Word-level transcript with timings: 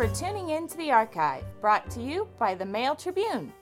for 0.00 0.08
tuning 0.14 0.48
in 0.48 0.66
to 0.66 0.78
the 0.78 0.90
archive, 0.90 1.44
brought 1.60 1.90
to 1.90 2.00
you 2.00 2.26
by 2.38 2.54
the 2.54 2.64
Mail 2.64 2.94
Tribune. 2.94 3.52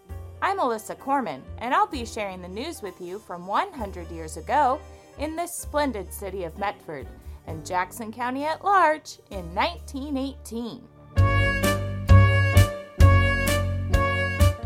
I'm 0.40 0.60
Alyssa 0.60 0.96
Corman, 0.96 1.42
and 1.58 1.74
I'll 1.74 1.88
be 1.88 2.06
sharing 2.06 2.40
the 2.40 2.46
news 2.46 2.80
with 2.80 3.00
you 3.00 3.18
from 3.18 3.48
100 3.48 4.08
years 4.12 4.36
ago 4.36 4.78
in 5.18 5.34
this 5.34 5.52
splendid 5.52 6.14
city 6.14 6.44
of 6.44 6.56
Medford 6.56 7.08
and 7.48 7.66
Jackson 7.66 8.12
County 8.12 8.44
at 8.44 8.64
large 8.64 9.18
in 9.32 9.52
1918. 9.52 10.86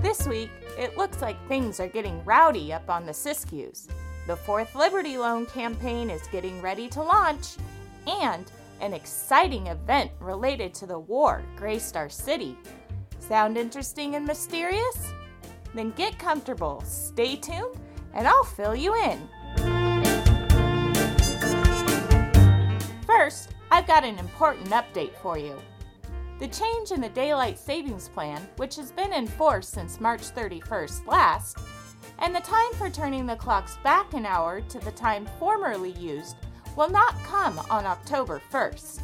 This 0.02 0.28
week, 0.28 0.50
it 0.76 0.98
looks 0.98 1.22
like 1.22 1.48
things 1.48 1.80
are 1.80 1.88
getting 1.88 2.22
rowdy 2.26 2.70
up 2.74 2.90
on 2.90 3.06
the 3.06 3.12
Siskiyous. 3.12 3.88
The 4.26 4.36
Fourth 4.36 4.74
Liberty 4.74 5.16
Loan 5.16 5.46
campaign 5.46 6.10
is 6.10 6.26
getting 6.26 6.60
ready 6.60 6.90
to 6.90 7.02
launch, 7.02 7.56
and 8.06 8.44
an 8.82 8.92
exciting 8.92 9.68
event 9.68 10.10
related 10.20 10.74
to 10.74 10.86
the 10.86 10.98
war 10.98 11.42
graced 11.56 11.96
our 11.96 12.08
city. 12.08 12.58
Sound 13.20 13.56
interesting 13.56 14.16
and 14.16 14.26
mysterious? 14.26 15.14
Then 15.72 15.92
get 15.92 16.18
comfortable, 16.18 16.82
stay 16.84 17.36
tuned, 17.36 17.78
and 18.12 18.26
I'll 18.26 18.44
fill 18.44 18.74
you 18.74 18.94
in. 18.94 19.28
First, 23.06 23.50
I've 23.70 23.86
got 23.86 24.04
an 24.04 24.18
important 24.18 24.68
update 24.70 25.14
for 25.22 25.38
you. 25.38 25.56
The 26.40 26.48
change 26.48 26.90
in 26.90 27.00
the 27.00 27.08
Daylight 27.08 27.58
Savings 27.58 28.08
Plan, 28.08 28.48
which 28.56 28.74
has 28.74 28.90
been 28.90 29.12
in 29.12 29.28
force 29.28 29.68
since 29.68 30.00
March 30.00 30.22
31st 30.22 31.06
last, 31.06 31.58
and 32.18 32.34
the 32.34 32.40
time 32.40 32.72
for 32.74 32.90
turning 32.90 33.26
the 33.26 33.36
clocks 33.36 33.78
back 33.84 34.12
an 34.12 34.26
hour 34.26 34.60
to 34.60 34.80
the 34.80 34.90
time 34.90 35.28
formerly 35.38 35.92
used 35.92 36.36
will 36.76 36.88
not 36.88 37.22
come 37.22 37.58
on 37.70 37.84
October 37.84 38.40
1st. 38.50 39.00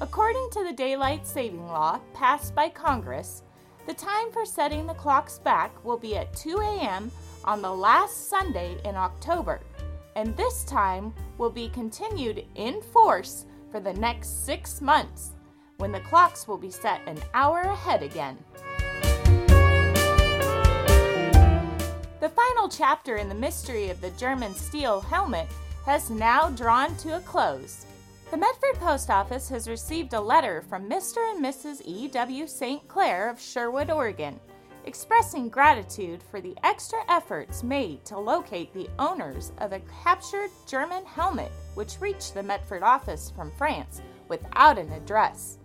According 0.00 0.48
to 0.52 0.64
the 0.64 0.72
Daylight 0.72 1.26
Saving 1.26 1.66
Law 1.66 2.00
passed 2.12 2.54
by 2.54 2.68
Congress, 2.68 3.42
the 3.86 3.94
time 3.94 4.30
for 4.32 4.44
setting 4.44 4.86
the 4.86 4.94
clocks 4.94 5.38
back 5.38 5.84
will 5.84 5.98
be 5.98 6.16
at 6.16 6.34
2 6.36 6.58
a.m. 6.58 7.10
on 7.44 7.60
the 7.60 7.70
last 7.70 8.28
Sunday 8.28 8.76
in 8.84 8.96
October, 8.96 9.60
and 10.16 10.36
this 10.36 10.64
time 10.64 11.12
will 11.38 11.50
be 11.50 11.68
continued 11.68 12.46
in 12.54 12.80
force 12.80 13.46
for 13.70 13.80
the 13.80 13.92
next 13.94 14.44
six 14.44 14.80
months, 14.80 15.32
when 15.78 15.92
the 15.92 16.00
clocks 16.00 16.46
will 16.46 16.58
be 16.58 16.70
set 16.70 17.00
an 17.06 17.18
hour 17.34 17.60
ahead 17.60 18.02
again. 18.02 18.38
The 22.20 22.30
final 22.34 22.68
chapter 22.68 23.16
in 23.16 23.28
the 23.28 23.34
mystery 23.34 23.90
of 23.90 24.00
the 24.00 24.10
German 24.12 24.54
steel 24.54 25.00
helmet 25.00 25.46
has 25.84 26.10
now 26.10 26.48
drawn 26.50 26.96
to 26.96 27.16
a 27.16 27.20
close. 27.20 27.86
The 28.30 28.38
Medford 28.38 28.80
Post 28.80 29.10
Office 29.10 29.48
has 29.50 29.68
received 29.68 30.14
a 30.14 30.20
letter 30.20 30.62
from 30.68 30.88
Mr. 30.88 31.18
and 31.30 31.44
Mrs. 31.44 31.82
E.W. 31.84 32.46
St. 32.46 32.88
Clair 32.88 33.28
of 33.28 33.38
Sherwood, 33.38 33.90
Oregon, 33.90 34.40
expressing 34.86 35.48
gratitude 35.48 36.22
for 36.30 36.40
the 36.40 36.56
extra 36.64 36.98
efforts 37.08 37.62
made 37.62 38.04
to 38.06 38.18
locate 38.18 38.72
the 38.72 38.88
owners 38.98 39.52
of 39.58 39.72
a 39.72 39.82
captured 40.02 40.50
German 40.66 41.04
helmet 41.04 41.52
which 41.74 42.00
reached 42.00 42.34
the 42.34 42.42
Medford 42.42 42.82
office 42.82 43.30
from 43.30 43.52
France 43.52 44.00
without 44.28 44.78
an 44.78 44.90
address, 44.92 45.58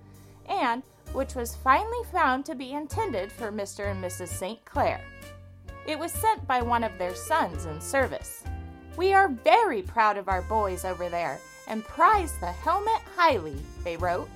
and 0.47 0.84
which 1.14 1.34
was 1.34 1.56
finally 1.56 2.03
found 2.12 2.45
to 2.45 2.56
be 2.56 2.73
intended 2.73 3.31
for 3.31 3.52
Mr. 3.52 3.90
and 3.92 4.03
Mrs. 4.03 4.28
St. 4.28 4.64
Clair. 4.66 5.02
It 5.88 5.97
was 5.97 6.12
sent 6.12 6.45
by 6.45 6.62
one 6.62 6.84
of 6.84 6.97
their 6.97 7.16
sons 7.16 7.66
in 7.66 7.81
service. 7.81 8.44
We 9.00 9.14
are 9.14 9.29
very 9.29 9.81
proud 9.81 10.18
of 10.18 10.28
our 10.28 10.41
boys 10.41 10.84
over 10.84 11.07
there 11.07 11.40
and 11.69 11.85
prize 11.85 12.34
the 12.41 12.51
helmet 12.51 13.01
highly, 13.16 13.56
they 13.85 13.96
wrote. 13.96 14.28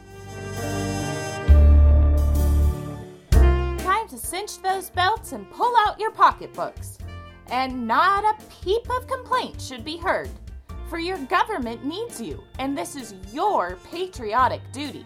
Time 3.29 4.07
to 4.07 4.17
cinch 4.17 4.61
those 4.61 4.89
belts 4.89 5.33
and 5.33 5.51
pull 5.51 5.75
out 5.79 5.99
your 5.99 6.11
pocketbooks. 6.11 6.97
And 7.47 7.85
not 7.85 8.23
a 8.23 8.41
peep 8.63 8.89
of 8.89 9.05
complaint 9.05 9.59
should 9.59 9.83
be 9.83 9.97
heard, 9.97 10.29
for 10.87 10.97
your 10.97 11.17
government 11.25 11.83
needs 11.83 12.21
you, 12.21 12.41
and 12.57 12.77
this 12.77 12.95
is 12.95 13.15
your 13.33 13.77
patriotic 13.91 14.61
duty. 14.71 15.03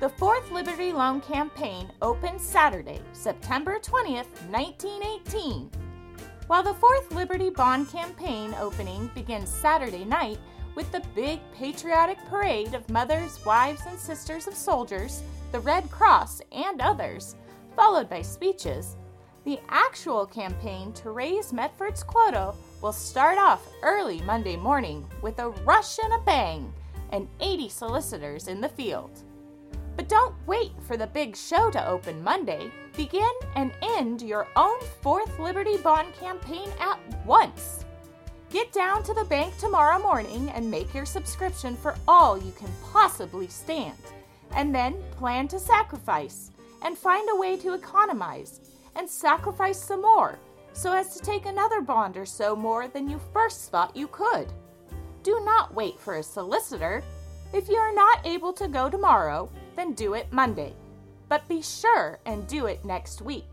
The 0.00 0.08
Fourth 0.08 0.50
Liberty 0.50 0.92
Loan 0.92 1.20
Campaign 1.20 1.92
opens 2.02 2.42
Saturday, 2.42 3.02
September 3.12 3.78
20th, 3.78 4.26
1918 4.50 5.70
while 6.48 6.62
the 6.62 6.74
Fourth 6.74 7.12
Liberty 7.12 7.50
Bond 7.50 7.90
campaign 7.90 8.54
opening 8.58 9.10
begins 9.14 9.50
Saturday 9.50 10.04
night 10.04 10.38
with 10.74 10.90
the 10.90 11.02
big 11.14 11.40
patriotic 11.54 12.18
parade 12.26 12.72
of 12.72 12.88
mothers, 12.88 13.44
wives, 13.44 13.82
and 13.86 13.98
sisters 13.98 14.46
of 14.46 14.54
soldiers, 14.54 15.22
the 15.52 15.60
Red 15.60 15.90
Cross, 15.90 16.40
and 16.50 16.80
others, 16.80 17.36
followed 17.76 18.08
by 18.08 18.22
speeches, 18.22 18.96
the 19.44 19.60
actual 19.68 20.24
campaign 20.24 20.92
to 20.94 21.10
raise 21.10 21.52
Medford's 21.52 22.02
quota 22.02 22.54
will 22.80 22.92
start 22.92 23.36
off 23.36 23.68
early 23.82 24.22
Monday 24.22 24.56
morning 24.56 25.06
with 25.20 25.38
a 25.40 25.50
rush 25.50 25.98
and 26.02 26.14
a 26.14 26.24
bang 26.24 26.72
and 27.12 27.28
80 27.40 27.68
solicitors 27.68 28.48
in 28.48 28.60
the 28.60 28.68
field. 28.70 29.22
But 29.98 30.08
don't 30.08 30.36
wait 30.46 30.70
for 30.86 30.96
the 30.96 31.08
big 31.08 31.36
show 31.36 31.72
to 31.72 31.88
open 31.88 32.22
Monday. 32.22 32.70
Begin 32.96 33.28
and 33.56 33.72
end 33.82 34.22
your 34.22 34.46
own 34.54 34.80
Fourth 35.02 35.40
Liberty 35.40 35.76
Bond 35.76 36.14
campaign 36.14 36.70
at 36.78 37.00
once. 37.26 37.84
Get 38.48 38.72
down 38.72 39.02
to 39.02 39.12
the 39.12 39.24
bank 39.24 39.58
tomorrow 39.58 40.00
morning 40.00 40.50
and 40.50 40.70
make 40.70 40.94
your 40.94 41.04
subscription 41.04 41.76
for 41.76 41.96
all 42.06 42.38
you 42.38 42.52
can 42.52 42.70
possibly 42.92 43.48
stand. 43.48 43.98
And 44.52 44.72
then 44.72 45.02
plan 45.16 45.48
to 45.48 45.58
sacrifice 45.58 46.52
and 46.82 46.96
find 46.96 47.28
a 47.30 47.36
way 47.36 47.56
to 47.56 47.74
economize 47.74 48.60
and 48.94 49.10
sacrifice 49.10 49.82
some 49.82 50.02
more 50.02 50.38
so 50.74 50.92
as 50.92 51.12
to 51.16 51.24
take 51.24 51.44
another 51.44 51.80
bond 51.80 52.16
or 52.16 52.24
so 52.24 52.54
more 52.54 52.86
than 52.86 53.10
you 53.10 53.20
first 53.32 53.72
thought 53.72 53.96
you 53.96 54.06
could. 54.06 54.52
Do 55.24 55.42
not 55.44 55.74
wait 55.74 55.98
for 55.98 56.18
a 56.18 56.22
solicitor. 56.22 57.02
If 57.52 57.68
you 57.68 57.78
are 57.78 57.92
not 57.92 58.24
able 58.24 58.52
to 58.52 58.68
go 58.68 58.88
tomorrow, 58.88 59.50
then 59.78 59.92
do 59.92 60.14
it 60.14 60.32
Monday. 60.32 60.74
But 61.28 61.46
be 61.46 61.62
sure 61.62 62.18
and 62.26 62.46
do 62.48 62.66
it 62.66 62.84
next 62.84 63.22
week. 63.22 63.46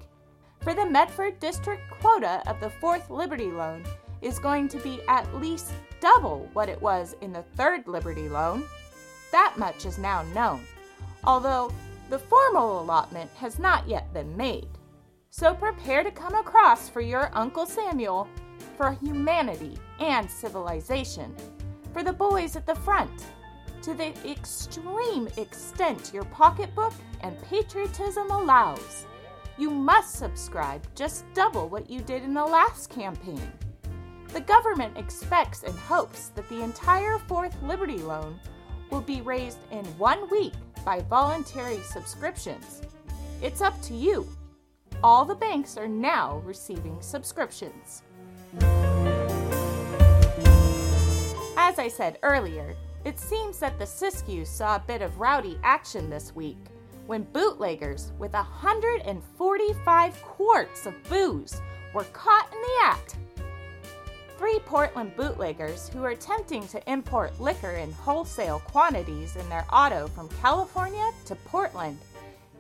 For 0.62 0.74
the 0.74 0.86
Medford 0.86 1.40
District 1.40 1.84
quota 2.02 2.42
of 2.48 2.60
the 2.60 2.70
Fourth 2.70 3.10
Liberty 3.12 3.52
Loan 3.52 3.84
is 4.22 4.40
going 4.40 4.68
to 4.70 4.80
be 4.80 5.00
at 5.08 5.36
least 5.36 5.72
double 6.00 6.50
what 6.54 6.70
it 6.70 6.82
was 6.82 7.16
in 7.22 7.32
the 7.32 7.44
Third 7.56 7.88
Liberty 7.88 8.28
Loan. 8.28 8.64
That 9.32 9.56
much 9.58 9.86
is 9.86 10.00
now 10.00 10.24
known, 10.34 10.66
although 11.24 11.72
the 12.10 12.18
formal 12.18 12.82
allotment 12.82 13.30
has 13.36 13.60
not 13.60 13.88
yet 13.88 14.12
been 14.14 14.36
made. 14.36 14.70
So 15.30 15.54
prepare 15.54 16.04
to 16.04 16.12
come 16.12 16.34
across 16.36 16.90
for 16.90 17.02
your 17.02 17.30
Uncle 17.34 17.66
Samuel, 17.66 18.28
for 18.78 18.94
humanity 18.94 19.78
and 20.00 20.32
civilization, 20.32 21.36
for 21.94 22.04
the 22.04 22.14
boys 22.14 22.56
at 22.56 22.66
the 22.66 22.76
front, 22.76 23.26
to 23.86 23.94
the 23.94 24.14
extreme 24.28 25.28
extent 25.38 26.12
your 26.12 26.24
pocketbook 26.26 26.92
and 27.22 27.40
patriotism 27.44 28.32
allows. 28.32 29.06
You 29.60 29.70
must 29.70 30.16
subscribe 30.16 30.84
just 30.96 31.32
double 31.36 31.70
what 31.70 31.88
you 31.88 32.02
did 32.02 32.24
in 32.24 32.34
the 32.34 32.44
last 32.44 32.90
campaign. 32.90 33.52
The 34.30 34.42
government 34.42 34.98
expects 34.98 35.62
and 35.62 35.78
hopes 35.78 36.30
that 36.30 36.50
the 36.50 36.64
entire 36.64 37.20
Fourth 37.20 37.56
Liberty 37.62 38.00
Loan 38.00 38.40
will 38.90 39.02
be 39.02 39.22
raised 39.22 39.60
in 39.70 39.86
one 40.00 40.28
week 40.32 40.54
by 40.84 41.02
voluntary 41.02 41.78
subscriptions. 41.82 42.82
It's 43.44 43.62
up 43.62 43.80
to 43.84 43.94
you. 43.94 44.28
All 45.04 45.26
the 45.26 45.36
banks 45.36 45.78
are 45.78 45.88
now 45.88 46.42
receiving 46.44 47.00
subscriptions. 47.02 48.02
As 51.56 51.78
I 51.78 51.88
said 51.88 52.18
earlier, 52.24 52.76
it 53.06 53.20
seems 53.20 53.60
that 53.60 53.78
the 53.78 53.86
Siskiyou 53.86 54.46
saw 54.46 54.76
a 54.76 54.84
bit 54.86 55.04
of 55.04 55.20
rowdy 55.20 55.60
action 55.64 56.10
this 56.10 56.36
week 56.36 56.58
when 57.06 57.24
bootleggers 57.32 58.12
with 58.18 58.34
145 58.34 60.24
quarts 60.24 60.88
of 60.88 61.04
booze 61.08 61.62
were 61.94 62.06
caught 62.06 62.52
in 62.52 62.60
the 62.60 62.80
act. 62.84 63.16
Three 64.40 64.60
Portland 64.66 65.16
bootleggers 65.16 65.88
who 65.88 66.00
were 66.00 66.10
attempting 66.10 66.68
to 66.70 66.92
import 66.92 67.40
liquor 67.40 67.72
in 67.74 67.92
wholesale 67.94 68.60
quantities 68.66 69.36
in 69.36 69.48
their 69.50 69.66
auto 69.72 70.08
from 70.08 70.28
California 70.42 71.12
to 71.26 71.36
Portland 71.36 72.00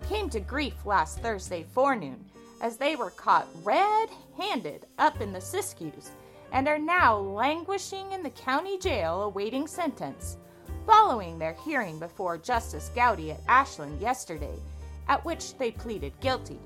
came 0.07 0.29
to 0.29 0.39
grief 0.39 0.85
last 0.85 1.19
Thursday 1.19 1.63
forenoon 1.73 2.23
as 2.61 2.77
they 2.77 2.95
were 2.95 3.09
caught 3.09 3.47
red 3.63 4.09
handed 4.37 4.85
up 4.99 5.19
in 5.21 5.33
the 5.33 5.39
Siskiyous 5.39 6.11
and 6.51 6.67
are 6.67 6.79
now 6.79 7.17
languishing 7.17 8.11
in 8.11 8.23
the 8.23 8.29
county 8.29 8.77
jail 8.77 9.23
awaiting 9.23 9.67
sentence, 9.67 10.37
following 10.85 11.37
their 11.37 11.53
hearing 11.65 11.99
before 11.99 12.37
Justice 12.37 12.91
Gowdy 12.95 13.31
at 13.31 13.41
Ashland 13.47 13.99
yesterday, 14.01 14.59
at 15.07 15.23
which 15.25 15.57
they 15.57 15.71
pleaded 15.71 16.19
guilty. 16.19 16.59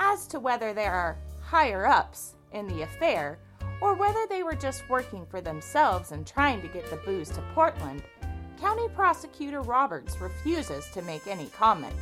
As 0.00 0.26
to 0.28 0.40
whether 0.40 0.72
there 0.72 0.92
are 0.92 1.18
higher 1.40 1.86
ups 1.86 2.34
in 2.52 2.66
the 2.66 2.82
affair, 2.82 3.38
or 3.80 3.94
whether 3.94 4.26
they 4.28 4.42
were 4.42 4.54
just 4.54 4.88
working 4.88 5.26
for 5.26 5.40
themselves 5.40 6.12
and 6.12 6.26
trying 6.26 6.60
to 6.62 6.68
get 6.68 6.88
the 6.90 6.96
booze 6.96 7.30
to 7.30 7.42
Portland, 7.54 8.02
County 8.60 8.88
Prosecutor 8.94 9.60
Roberts 9.60 10.20
refuses 10.20 10.88
to 10.90 11.02
make 11.02 11.26
any 11.26 11.46
comment. 11.46 11.96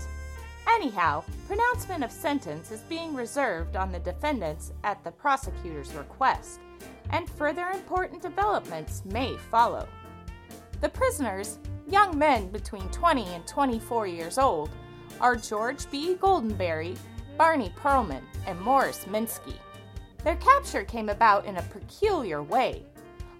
Anyhow, 0.69 1.25
pronouncement 1.47 2.05
of 2.05 2.13
sentence 2.13 2.71
is 2.71 2.81
being 2.83 3.15
reserved 3.15 3.77
on 3.77 3.91
the 3.91 3.99
defendants 3.99 4.73
at 4.85 5.03
the 5.03 5.11
prosecutor's 5.11 5.93
request, 5.95 6.61
and 7.11 7.29
further 7.31 7.69
important 7.69 8.23
developments 8.23 9.03
may 9.05 9.37
follow. 9.51 9.89
The 10.81 10.89
prisoners, 10.89 11.59
young 11.89 12.19
men 12.19 12.49
between 12.49 12.89
20 12.89 13.25
and 13.27 13.47
24 13.47 14.07
years 14.07 14.39
old, 14.39 14.71
are 15.21 15.37
George 15.37 15.91
B. 15.91 16.15
Goldenberry, 16.15 16.97
Barney 17.37 17.73
Perlman, 17.77 18.23
and 18.47 18.61
Morris 18.61 19.05
Minsky. 19.07 19.57
Their 20.25 20.37
capture 20.37 20.85
came 20.85 21.09
about 21.09 21.47
in 21.47 21.57
a 21.57 21.63
peculiar 21.63 22.43
way. 22.43 22.85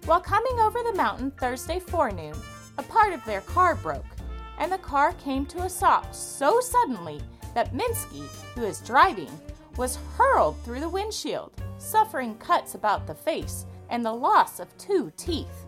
While 0.05 0.21
coming 0.21 0.59
over 0.59 0.79
the 0.83 0.93
mountain 0.93 1.31
Thursday 1.31 1.79
forenoon, 1.79 2.35
a 2.77 2.83
part 2.83 3.13
of 3.13 3.23
their 3.25 3.41
car 3.41 3.75
broke, 3.75 4.05
and 4.57 4.71
the 4.71 4.77
car 4.79 5.13
came 5.13 5.45
to 5.47 5.63
a 5.63 5.69
stop 5.69 6.13
so 6.13 6.59
suddenly 6.59 7.21
that 7.53 7.73
Minsky, 7.73 8.27
who 8.55 8.63
is 8.63 8.79
driving, 8.81 9.29
was 9.77 9.99
hurled 10.15 10.57
through 10.63 10.79
the 10.79 10.89
windshield, 10.89 11.53
suffering 11.81 12.35
cuts 12.35 12.75
about 12.75 13.07
the 13.07 13.15
face 13.15 13.65
and 13.89 14.05
the 14.05 14.13
loss 14.13 14.59
of 14.59 14.77
two 14.77 15.11
teeth. 15.17 15.65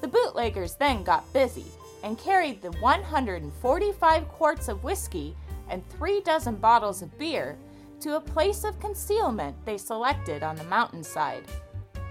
The 0.00 0.08
bootleggers 0.08 0.74
then 0.76 1.02
got 1.02 1.32
busy 1.32 1.66
and 2.04 2.16
carried 2.16 2.62
the 2.62 2.70
145 2.72 4.28
quarts 4.28 4.68
of 4.68 4.84
whiskey 4.84 5.36
and 5.68 5.86
three 5.88 6.20
dozen 6.20 6.56
bottles 6.56 7.02
of 7.02 7.18
beer 7.18 7.58
to 8.00 8.16
a 8.16 8.20
place 8.20 8.62
of 8.64 8.78
concealment 8.78 9.56
they 9.64 9.76
selected 9.76 10.42
on 10.42 10.54
the 10.56 10.64
mountainside. 10.64 11.44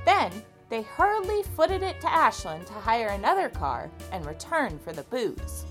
Then 0.05 0.31
they 0.69 0.81
hurriedly 0.81 1.43
footed 1.55 1.81
it 1.81 2.01
to 2.01 2.11
Ashland 2.11 2.67
to 2.67 2.73
hire 2.73 3.07
another 3.07 3.47
car 3.47 3.89
and 4.11 4.25
return 4.25 4.77
for 4.79 4.91
the 4.91 5.03
booze. 5.03 5.65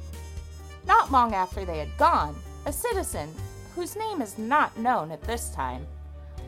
Not 0.86 1.12
long 1.12 1.34
after 1.34 1.64
they 1.66 1.78
had 1.78 1.96
gone, 1.98 2.34
a 2.64 2.72
citizen, 2.72 3.28
whose 3.74 3.94
name 3.94 4.22
is 4.22 4.38
not 4.38 4.76
known 4.78 5.10
at 5.10 5.22
this 5.22 5.50
time, 5.50 5.86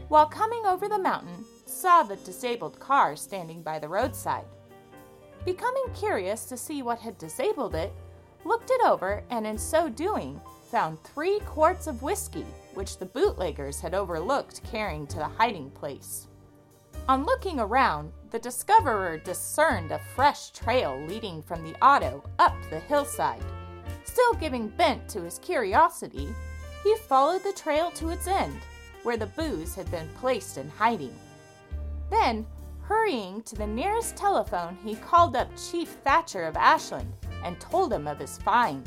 while 0.08 0.26
coming 0.26 0.64
over 0.64 0.88
the 0.88 0.99
mountain, 0.99 1.44
saw 1.66 2.02
the 2.02 2.16
disabled 2.16 2.81
car 2.81 3.14
standing 3.14 3.62
by 3.62 3.78
the 3.78 3.88
roadside. 3.88 4.46
Becoming 5.44 5.84
curious 5.94 6.46
to 6.46 6.56
see 6.56 6.82
what 6.82 6.99
had 6.99 7.19
disabled 7.19 7.75
it, 7.75 7.93
looked 8.44 8.70
it 8.70 8.81
over 8.84 9.22
and 9.31 9.46
in 9.46 9.58
so 9.58 9.88
doing 9.88 10.40
found 10.70 11.02
three 11.02 11.40
quarts 11.40 11.87
of 11.87 12.02
whiskey, 12.02 12.46
which 12.75 12.99
the 12.99 13.06
bootleggers 13.06 13.81
had 13.81 13.94
overlooked 13.94 14.62
carrying 14.64 15.06
to 15.06 15.16
the 15.19 15.28
hiding 15.28 15.70
place. 15.70 16.28
On 17.08 17.25
looking 17.25 17.58
around, 17.58 18.12
the 18.31 18.38
discoverer 18.38 19.16
discerned 19.19 19.93
a 19.93 20.00
fresh 20.14 20.50
trail 20.50 21.02
leading 21.06 21.43
from 21.43 21.64
the 21.64 21.75
auto 21.82 22.22
up 22.38 22.55
the 22.69 22.81
hillside. 22.81 23.43
Still 24.05 24.34
giving 24.34 24.69
vent 24.70 25.08
to 25.10 25.22
his 25.22 25.38
curiosity, 25.38 26.28
he 26.82 26.94
followed 27.08 27.43
the 27.43 27.52
trail 27.52 27.90
to 27.93 28.10
its 28.10 28.26
end, 28.26 28.58
where 29.08 29.16
the 29.16 29.25
booze 29.25 29.75
had 29.75 29.90
been 29.90 30.06
placed 30.20 30.58
in 30.58 30.69
hiding. 30.69 31.19
Then, 32.10 32.44
hurrying 32.82 33.40
to 33.44 33.55
the 33.55 33.66
nearest 33.66 34.16
telephone, 34.16 34.76
he 34.84 34.96
called 34.96 35.34
up 35.34 35.49
Chief 35.56 35.88
Thatcher 36.05 36.43
of 36.43 36.58
Ashland 36.58 37.10
and 37.43 37.58
told 37.58 37.90
him 37.90 38.06
of 38.06 38.19
his 38.19 38.37
find. 38.37 38.87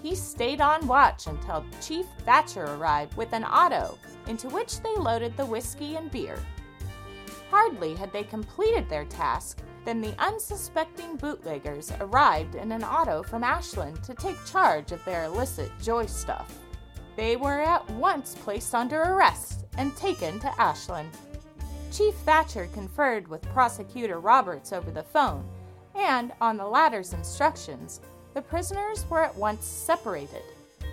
He 0.00 0.14
stayed 0.14 0.60
on 0.60 0.86
watch 0.86 1.26
until 1.26 1.64
Chief 1.80 2.06
Thatcher 2.24 2.66
arrived 2.66 3.16
with 3.16 3.32
an 3.32 3.42
auto 3.42 3.98
into 4.28 4.48
which 4.48 4.80
they 4.80 4.94
loaded 4.94 5.36
the 5.36 5.46
whiskey 5.46 5.96
and 5.96 6.08
beer. 6.08 6.38
Hardly 7.50 7.96
had 7.96 8.12
they 8.12 8.22
completed 8.22 8.88
their 8.88 9.06
task 9.06 9.58
than 9.84 10.00
the 10.00 10.14
unsuspecting 10.20 11.16
bootleggers 11.16 11.90
arrived 11.98 12.54
in 12.54 12.70
an 12.70 12.84
auto 12.84 13.24
from 13.24 13.42
Ashland 13.42 14.04
to 14.04 14.14
take 14.14 14.36
charge 14.46 14.92
of 14.92 15.04
their 15.04 15.24
illicit 15.24 15.72
joy 15.80 16.06
stuff. 16.06 16.60
They 17.16 17.36
were 17.36 17.60
at 17.60 17.88
once 17.90 18.34
placed 18.34 18.74
under 18.74 19.02
arrest 19.02 19.64
and 19.76 19.96
taken 19.96 20.40
to 20.40 20.60
Ashland. 20.60 21.10
Chief 21.92 22.14
Thatcher 22.24 22.68
conferred 22.72 23.28
with 23.28 23.42
Prosecutor 23.52 24.18
Roberts 24.18 24.72
over 24.72 24.90
the 24.90 25.02
phone, 25.02 25.46
and, 25.94 26.32
on 26.40 26.56
the 26.56 26.66
latter's 26.66 27.12
instructions, 27.12 28.00
the 28.32 28.40
prisoners 28.40 29.04
were 29.10 29.22
at 29.22 29.36
once 29.36 29.66
separated. 29.66 30.42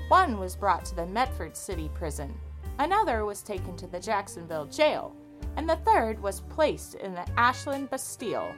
One 0.10 0.40
was 0.40 0.58
brought 0.58 0.84
to 0.86 0.96
the 0.96 1.06
Medford 1.06 1.56
City 1.56 1.90
Prison, 1.94 2.34
another 2.80 3.24
was 3.24 3.42
taken 3.42 3.78
to 3.78 3.88
the 3.88 4.00
Jacksonville 4.00 4.66
jail, 4.66 5.16
and 5.56 5.70
the 5.70 5.78
third 5.86 6.22
was 6.22 6.42
placed 6.42 6.96
in 6.96 7.14
the 7.14 7.26
Ashland 7.38 7.90
Bastille. 7.90 8.54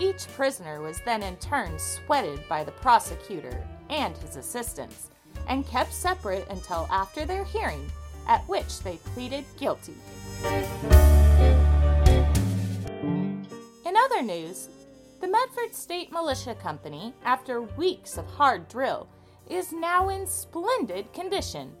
Each 0.00 0.26
prisoner 0.28 0.80
was 0.80 1.00
then 1.04 1.22
in 1.22 1.36
turn 1.36 1.78
sweated 1.78 2.40
by 2.48 2.64
the 2.64 2.72
prosecutor 2.72 3.64
and 3.90 4.16
his 4.16 4.36
assistants, 4.36 5.10
and 5.48 5.66
kept 5.66 5.92
separate 5.92 6.46
until 6.48 6.86
after 6.90 7.24
their 7.24 7.44
hearing, 7.44 7.90
at 8.26 8.46
which 8.48 8.80
they 8.80 8.96
pleaded 9.14 9.44
guilty. 9.58 9.94
In 13.84 13.96
other 13.96 14.22
news, 14.22 14.68
the 15.20 15.28
Medford 15.28 15.74
State 15.74 16.10
Militia 16.12 16.54
Company, 16.54 17.12
after 17.24 17.60
weeks 17.62 18.16
of 18.16 18.26
hard 18.26 18.68
drill, 18.68 19.08
is 19.48 19.72
now 19.72 20.08
in 20.08 20.26
splendid 20.26 21.12
condition. 21.12 21.72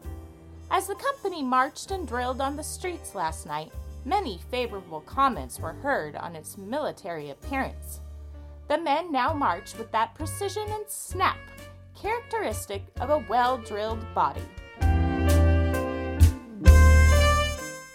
As 0.70 0.86
the 0.86 0.94
company 0.94 1.42
marched 1.42 1.90
and 1.90 2.06
drilled 2.06 2.40
on 2.40 2.56
the 2.56 2.62
streets 2.62 3.14
last 3.14 3.46
night, 3.46 3.72
many 4.04 4.40
favorable 4.50 5.00
comments 5.00 5.58
were 5.58 5.72
heard 5.72 6.16
on 6.16 6.36
its 6.36 6.58
military 6.58 7.30
appearance. 7.30 8.00
The 8.68 8.78
men 8.78 9.10
now 9.10 9.32
march 9.32 9.76
with 9.76 9.90
that 9.92 10.14
precision 10.14 10.68
and 10.68 10.84
snap 10.86 11.38
characteristic 12.00 12.82
of 13.00 13.10
a 13.10 13.24
well 13.28 13.58
drilled 13.58 14.04
body. 14.14 14.42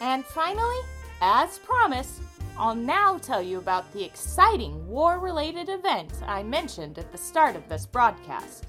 And 0.02 0.24
finally, 0.25 0.80
as 1.22 1.57
promised, 1.60 2.22
I'll 2.57 2.75
now 2.75 3.18
tell 3.18 3.42
you 3.42 3.57
about 3.57 3.92
the 3.92 4.04
exciting 4.04 4.88
war 4.88 5.19
related 5.19 5.68
event 5.68 6.13
I 6.25 6.44
mentioned 6.44 6.98
at 7.00 7.12
the 7.12 7.18
start 7.18 7.56
of 7.56 7.68
this 7.68 7.86
broadcast. 7.86 8.68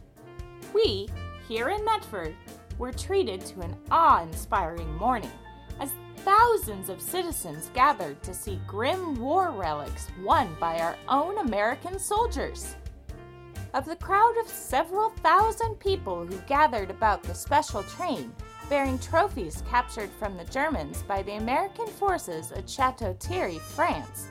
We, 0.72 1.08
here 1.46 1.68
in 1.68 1.84
Medford, 1.84 2.34
were 2.78 2.92
treated 2.92 3.42
to 3.46 3.60
an 3.60 3.76
awe 3.90 4.22
inspiring 4.22 4.92
morning 4.96 5.30
as 5.78 5.92
thousands 6.18 6.88
of 6.88 7.00
citizens 7.00 7.70
gathered 7.74 8.22
to 8.24 8.34
see 8.34 8.58
grim 8.66 9.20
war 9.20 9.50
relics 9.50 10.08
won 10.24 10.56
by 10.58 10.80
our 10.80 10.96
own 11.08 11.38
American 11.38 11.98
soldiers. 11.98 12.74
Of 13.76 13.84
the 13.84 13.96
crowd 13.96 14.38
of 14.38 14.48
several 14.48 15.10
thousand 15.22 15.78
people 15.80 16.24
who 16.24 16.38
gathered 16.46 16.88
about 16.88 17.22
the 17.22 17.34
special 17.34 17.82
train, 17.82 18.32
bearing 18.70 18.98
trophies 18.98 19.62
captured 19.68 20.08
from 20.18 20.34
the 20.34 20.46
Germans 20.46 21.02
by 21.02 21.20
the 21.20 21.34
American 21.34 21.86
forces 21.86 22.52
at 22.52 22.70
Chateau 22.70 23.14
Thierry, 23.20 23.58
France. 23.58 24.28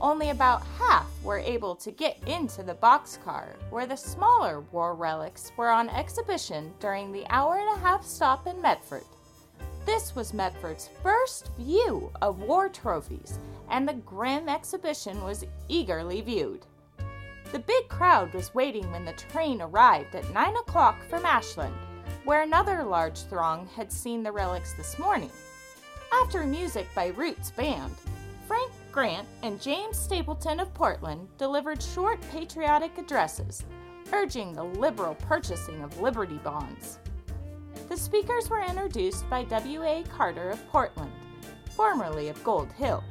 Only 0.00 0.30
about 0.30 0.66
half 0.78 1.06
were 1.22 1.38
able 1.38 1.76
to 1.76 1.90
get 1.90 2.16
into 2.26 2.62
the 2.62 2.76
boxcar, 2.76 3.56
where 3.68 3.84
the 3.84 3.94
smaller 3.94 4.60
war 4.72 4.94
relics 4.94 5.52
were 5.58 5.68
on 5.68 5.90
exhibition 5.90 6.72
during 6.80 7.12
the 7.12 7.26
hour 7.28 7.58
and 7.58 7.76
a 7.76 7.80
half 7.82 8.02
stop 8.06 8.46
in 8.46 8.58
Medford. 8.62 9.04
This 9.84 10.16
was 10.16 10.32
Medford's 10.32 10.88
first 11.02 11.54
view 11.58 12.10
of 12.22 12.40
war 12.40 12.70
trophies, 12.70 13.38
and 13.68 13.86
the 13.86 13.92
grim 13.92 14.48
exhibition 14.48 15.22
was 15.22 15.44
eagerly 15.68 16.22
viewed. 16.22 16.64
The 17.52 17.58
big 17.58 17.88
crowd 17.88 18.32
was 18.34 18.54
waiting 18.54 18.90
when 18.90 19.04
the 19.04 19.12
train 19.12 19.62
arrived 19.62 20.14
at 20.14 20.32
9 20.32 20.56
o'clock 20.56 21.02
from 21.08 21.24
Ashland 21.24 21.74
where 22.28 22.42
another 22.42 22.84
large 22.84 23.22
throng 23.22 23.66
had 23.68 23.90
seen 23.90 24.22
the 24.22 24.30
relics 24.30 24.74
this 24.74 24.98
morning. 24.98 25.30
After 26.12 26.44
music 26.44 26.86
by 26.94 27.06
Roots 27.06 27.50
Band, 27.52 27.94
Frank 28.46 28.70
Grant 28.92 29.26
and 29.42 29.58
James 29.58 29.98
Stapleton 29.98 30.60
of 30.60 30.74
Portland 30.74 31.26
delivered 31.38 31.82
short 31.82 32.20
patriotic 32.30 32.98
addresses, 32.98 33.64
urging 34.12 34.52
the 34.52 34.62
liberal 34.62 35.14
purchasing 35.14 35.82
of 35.82 35.98
Liberty 36.02 36.36
bonds. 36.44 36.98
The 37.88 37.96
speakers 37.96 38.50
were 38.50 38.60
introduced 38.60 39.26
by 39.30 39.44
W.A. 39.44 40.02
Carter 40.14 40.50
of 40.50 40.68
Portland, 40.68 41.12
formerly 41.70 42.28
of 42.28 42.44
Gold 42.44 42.70
Hill. 42.72 43.02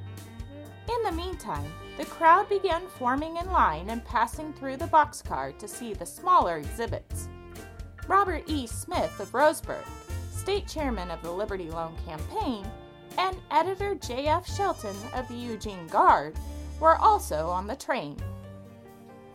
In 0.87 1.03
the 1.03 1.11
meantime, 1.11 1.73
the 1.97 2.05
crowd 2.05 2.47
began 2.47 2.87
forming 2.99 3.37
in 3.37 3.51
line 3.51 3.89
and 3.89 4.05
passing 4.05 4.53
through 4.53 4.77
the 4.77 4.85
boxcar 4.85 5.57
to 5.57 5.67
see 5.67 5.95
the 5.95 6.05
smaller 6.05 6.57
exhibits. 6.57 7.27
Robert 8.07 8.43
E. 8.45 8.67
Smith 8.67 9.19
of 9.19 9.31
Roseburg, 9.31 9.83
state 10.31 10.67
chairman 10.67 11.09
of 11.09 11.21
the 11.23 11.31
Liberty 11.31 11.71
Loan 11.71 11.95
Campaign, 12.05 12.67
and 13.17 13.35
editor 13.49 13.95
J.F. 13.95 14.47
Shelton 14.47 14.95
of 15.15 15.27
the 15.27 15.33
Eugene 15.33 15.87
Guard 15.87 16.35
were 16.79 16.97
also 16.97 17.47
on 17.47 17.65
the 17.65 17.75
train. 17.75 18.15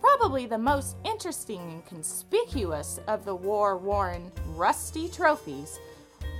Probably 0.00 0.46
the 0.46 0.56
most 0.56 0.96
interesting 1.04 1.60
and 1.60 1.84
conspicuous 1.84 3.00
of 3.08 3.24
the 3.24 3.34
war 3.34 3.76
worn 3.76 4.30
rusty 4.54 5.08
trophies 5.08 5.80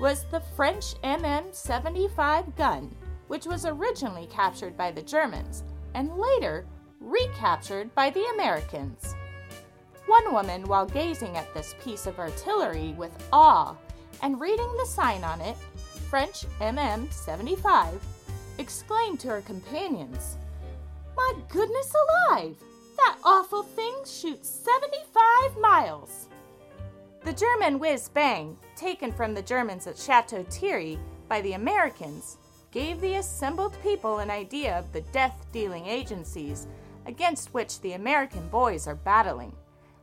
was 0.01 0.25
the 0.31 0.41
French 0.55 0.95
MM 1.03 1.53
75 1.53 2.55
gun, 2.55 2.95
which 3.27 3.45
was 3.45 3.67
originally 3.67 4.29
captured 4.29 4.77
by 4.77 4.93
the 4.93 5.03
Germans 5.03 5.65
and 5.95 6.17
later 6.17 6.67
recaptured 7.01 7.95
by 7.95 8.11
the 8.11 8.25
Americans. 8.35 9.15
One 10.07 10.33
woman, 10.33 10.65
while 10.65 10.87
gazing 10.87 11.37
at 11.37 11.53
this 11.55 11.75
piece 11.83 12.07
of 12.07 12.19
artillery 12.19 12.95
with 12.99 13.13
awe 13.33 13.77
and 14.23 14.41
reading 14.41 14.71
the 14.79 14.87
sign 14.87 15.25
on 15.25 15.41
it, 15.41 15.57
French 16.11 16.45
MM75, 16.61 17.99
exclaimed 18.59 19.21
to 19.21 19.29
her 19.29 19.41
companions, 19.43 20.37
My 21.17 21.35
goodness 21.49 21.93
alive! 21.95 22.57
That 22.97 23.19
awful 23.25 23.63
thing 23.63 23.95
shoots 24.05 24.49
75 24.49 25.57
miles! 25.59 26.29
The 27.25 27.33
German 27.33 27.79
whiz 27.79 28.09
bang, 28.09 28.59
taken 28.77 29.13
from 29.13 29.33
the 29.33 29.43
Germans 29.43 29.87
at 29.87 29.97
Chateau 29.97 30.43
Thierry 30.43 30.99
by 31.29 31.41
the 31.41 31.53
Americans, 31.53 32.37
gave 32.73 33.03
the 33.03 33.17
assembled 33.17 33.77
people 33.83 34.19
an 34.19 34.31
idea 34.31 34.79
of 34.79 34.91
the 34.93 35.03
death 35.13 35.47
dealing 35.53 35.87
agencies 35.87 36.67
against 37.05 37.53
which 37.53 37.81
the 37.83 37.93
American 37.93 38.49
boys 38.49 38.89
are 38.89 38.95
battling, 38.95 39.55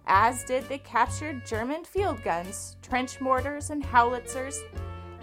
as 0.06 0.44
did 0.44 0.68
the 0.70 0.78
captured 0.78 1.46
German 1.48 1.84
field 1.84 2.24
guns, 2.24 2.78
trench 2.84 3.20
mortars 3.20 3.72
and 3.72 3.84
howitzers, 3.84 4.62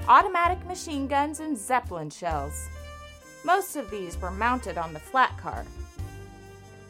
automatic 0.09 0.65
machine 0.67 1.07
guns, 1.07 1.39
and 1.39 1.57
Zeppelin 1.57 2.11
shells. 2.11 2.69
Most 3.45 3.77
of 3.77 3.91
these 3.91 4.21
were 4.21 4.33
mounted 4.33 4.77
on 4.77 4.93
the 4.93 4.99
flat 4.99 5.39
car. 5.39 5.65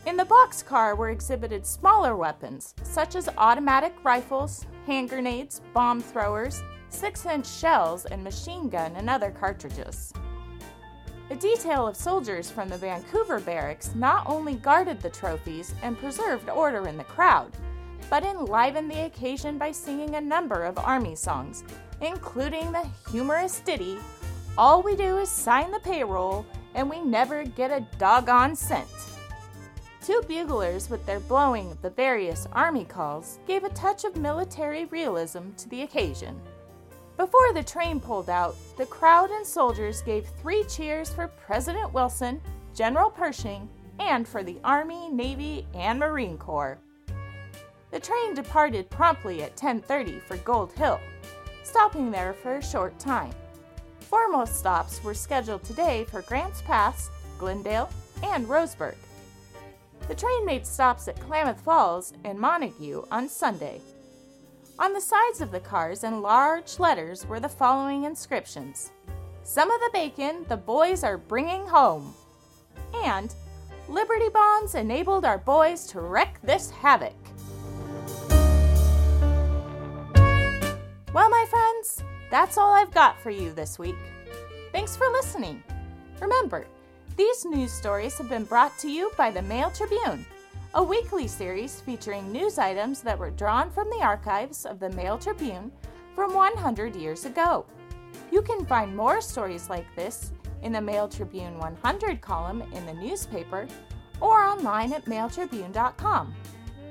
In 0.06 0.16
the 0.16 0.24
box 0.24 0.62
car 0.62 0.94
were 0.94 1.10
exhibited 1.10 1.66
smaller 1.66 2.16
weapons, 2.16 2.74
such 2.82 3.14
as 3.14 3.28
automatic 3.36 3.92
rifles, 4.04 4.64
hand 4.86 5.10
grenades, 5.10 5.60
bomb 5.74 6.00
throwers, 6.00 6.62
6 6.88 7.26
inch 7.26 7.46
shells, 7.46 8.06
and 8.06 8.24
machine 8.24 8.70
gun 8.70 8.94
and 8.96 9.10
other 9.10 9.30
cartridges. 9.32 10.14
A 11.28 11.34
detail 11.34 11.88
of 11.88 11.96
soldiers 11.96 12.50
from 12.52 12.68
the 12.68 12.78
Vancouver 12.78 13.40
barracks 13.40 13.92
not 13.96 14.24
only 14.26 14.54
guarded 14.54 15.00
the 15.00 15.10
trophies 15.10 15.74
and 15.82 15.98
preserved 15.98 16.48
order 16.48 16.86
in 16.86 16.96
the 16.96 17.02
crowd, 17.02 17.50
but 18.08 18.24
enlivened 18.24 18.88
the 18.88 19.06
occasion 19.06 19.58
by 19.58 19.72
singing 19.72 20.14
a 20.14 20.20
number 20.20 20.62
of 20.62 20.78
Army 20.78 21.16
songs, 21.16 21.64
including 22.00 22.70
the 22.70 22.86
humorous 23.10 23.58
ditty, 23.58 23.98
All 24.56 24.82
We 24.82 24.94
Do 24.94 25.18
Is 25.18 25.28
Sign 25.28 25.72
the 25.72 25.80
Payroll 25.80 26.46
and 26.76 26.88
We 26.88 27.00
Never 27.00 27.42
Get 27.42 27.72
a 27.72 27.84
Doggone 27.98 28.54
Cent. 28.54 28.86
Two 30.04 30.22
buglers, 30.28 30.88
with 30.88 31.04
their 31.06 31.18
blowing 31.18 31.72
of 31.72 31.82
the 31.82 31.90
various 31.90 32.46
Army 32.52 32.84
calls, 32.84 33.40
gave 33.48 33.64
a 33.64 33.70
touch 33.70 34.04
of 34.04 34.14
military 34.14 34.84
realism 34.84 35.50
to 35.56 35.68
the 35.70 35.82
occasion. 35.82 36.40
Before 37.16 37.52
the 37.54 37.62
train 37.62 37.98
pulled 37.98 38.28
out, 38.28 38.56
the 38.76 38.84
crowd 38.84 39.30
and 39.30 39.46
soldiers 39.46 40.02
gave 40.02 40.26
three 40.26 40.64
cheers 40.64 41.08
for 41.10 41.28
President 41.28 41.92
Wilson, 41.94 42.42
General 42.74 43.08
Pershing, 43.08 43.70
and 43.98 44.28
for 44.28 44.42
the 44.42 44.58
Army, 44.62 45.08
Navy, 45.08 45.66
and 45.74 45.98
Marine 45.98 46.36
Corps. 46.36 46.78
The 47.90 48.00
train 48.00 48.34
departed 48.34 48.90
promptly 48.90 49.42
at 49.42 49.56
10:30 49.56 50.20
for 50.20 50.36
Gold 50.38 50.72
Hill, 50.72 51.00
stopping 51.62 52.10
there 52.10 52.34
for 52.34 52.56
a 52.56 52.62
short 52.62 52.98
time. 52.98 53.32
Foremost 54.00 54.56
stops 54.56 55.02
were 55.02 55.14
scheduled 55.14 55.64
today 55.64 56.04
for 56.04 56.20
Grants 56.22 56.60
Pass, 56.62 57.10
Glendale, 57.38 57.88
and 58.22 58.46
Roseburg. 58.46 58.96
The 60.06 60.14
train 60.14 60.44
made 60.44 60.66
stops 60.66 61.08
at 61.08 61.18
Klamath 61.18 61.62
Falls 61.62 62.12
and 62.24 62.38
Montague 62.38 63.06
on 63.10 63.28
Sunday. 63.28 63.80
On 64.78 64.92
the 64.92 65.00
sides 65.00 65.40
of 65.40 65.50
the 65.50 65.60
cars 65.60 66.04
in 66.04 66.20
large 66.20 66.78
letters 66.78 67.26
were 67.26 67.40
the 67.40 67.48
following 67.48 68.04
inscriptions 68.04 68.92
Some 69.42 69.70
of 69.70 69.80
the 69.80 69.88
bacon 69.90 70.44
the 70.48 70.56
boys 70.58 71.02
are 71.02 71.16
bringing 71.16 71.66
home. 71.66 72.14
And 72.94 73.34
Liberty 73.88 74.28
Bonds 74.28 74.74
enabled 74.74 75.24
our 75.24 75.38
boys 75.38 75.86
to 75.86 76.00
wreck 76.00 76.38
this 76.42 76.70
havoc. 76.70 77.14
Well, 81.14 81.30
my 81.30 81.46
friends, 81.48 82.02
that's 82.30 82.58
all 82.58 82.74
I've 82.74 82.92
got 82.92 83.18
for 83.22 83.30
you 83.30 83.54
this 83.54 83.78
week. 83.78 83.96
Thanks 84.72 84.94
for 84.94 85.06
listening. 85.08 85.62
Remember, 86.20 86.66
these 87.16 87.46
news 87.46 87.72
stories 87.72 88.18
have 88.18 88.28
been 88.28 88.44
brought 88.44 88.76
to 88.80 88.90
you 88.90 89.10
by 89.16 89.30
the 89.30 89.40
Mail 89.40 89.70
Tribune 89.70 90.26
a 90.76 90.82
weekly 90.82 91.26
series 91.26 91.80
featuring 91.80 92.30
news 92.30 92.58
items 92.58 93.00
that 93.00 93.18
were 93.18 93.30
drawn 93.30 93.70
from 93.70 93.88
the 93.88 94.04
archives 94.04 94.66
of 94.66 94.78
the 94.78 94.90
Mail 94.90 95.16
Tribune 95.16 95.72
from 96.14 96.34
100 96.34 96.94
years 96.94 97.24
ago. 97.24 97.64
You 98.30 98.42
can 98.42 98.66
find 98.66 98.94
more 98.94 99.22
stories 99.22 99.70
like 99.70 99.86
this 99.96 100.32
in 100.60 100.72
the 100.72 100.80
Mail 100.82 101.08
Tribune 101.08 101.56
100 101.56 102.20
column 102.20 102.60
in 102.74 102.84
the 102.84 102.92
newspaper 102.92 103.66
or 104.20 104.42
online 104.42 104.92
at 104.92 105.06
mailtribune.com. 105.06 106.34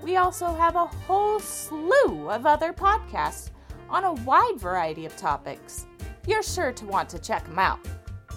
We 0.01 0.17
also 0.17 0.47
have 0.47 0.75
a 0.75 0.87
whole 0.87 1.39
slew 1.39 2.31
of 2.31 2.47
other 2.47 2.73
podcasts 2.73 3.51
on 3.87 4.05
a 4.05 4.13
wide 4.13 4.57
variety 4.59 5.05
of 5.05 5.15
topics. 5.15 5.85
You're 6.25 6.41
sure 6.41 6.71
to 6.71 6.85
want 6.87 7.07
to 7.09 7.19
check 7.19 7.45
them 7.45 7.59
out. 7.59 7.85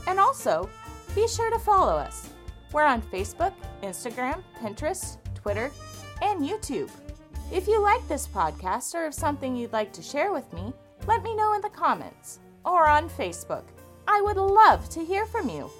And 0.06 0.20
also, 0.20 0.68
be 1.14 1.26
sure 1.26 1.50
to 1.50 1.58
follow 1.58 1.94
us. 1.94 2.28
We're 2.70 2.84
on 2.84 3.00
Facebook, 3.00 3.54
Instagram, 3.82 4.42
Pinterest, 4.60 5.16
Twitter, 5.42 5.70
and 6.22 6.42
YouTube. 6.42 6.90
If 7.52 7.66
you 7.66 7.82
like 7.82 8.06
this 8.08 8.26
podcast 8.26 8.94
or 8.94 9.04
have 9.04 9.14
something 9.14 9.56
you'd 9.56 9.72
like 9.72 9.92
to 9.94 10.02
share 10.02 10.32
with 10.32 10.52
me, 10.52 10.72
let 11.06 11.22
me 11.22 11.34
know 11.34 11.54
in 11.54 11.62
the 11.62 11.70
comments 11.70 12.40
or 12.64 12.86
on 12.86 13.08
Facebook. 13.08 13.64
I 14.06 14.20
would 14.20 14.36
love 14.36 14.88
to 14.90 15.04
hear 15.04 15.26
from 15.26 15.48
you. 15.48 15.70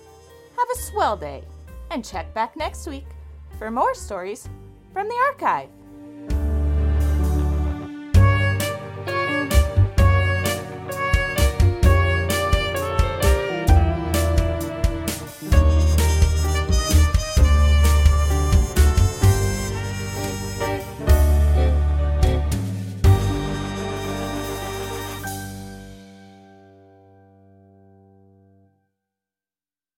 Have 0.56 0.68
a 0.74 0.78
swell 0.78 1.16
day 1.16 1.44
and 1.90 2.04
check 2.04 2.32
back 2.34 2.56
next 2.56 2.86
week 2.86 3.06
for 3.58 3.70
more 3.70 3.94
stories 3.94 4.48
from 4.92 5.08
the 5.08 5.16
archive. 5.26 5.68